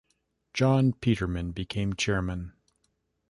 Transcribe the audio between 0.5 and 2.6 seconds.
John Peterman became Chairman.